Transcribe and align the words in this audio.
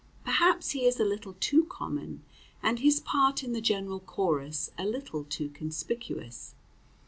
Perhaps 0.25 0.71
he 0.71 0.87
is 0.87 0.99
a 0.99 1.05
little 1.05 1.33
too 1.39 1.63
common, 1.65 2.23
and 2.63 2.79
his 2.79 2.99
part 2.99 3.43
in 3.43 3.53
the 3.53 3.61
general 3.61 3.99
chorus 3.99 4.71
a 4.75 4.83
little 4.83 5.23
too 5.23 5.49
conspicuous. 5.49 6.55